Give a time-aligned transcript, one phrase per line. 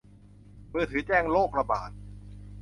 [0.73, 1.91] มือถือแจ้งโรคระบาด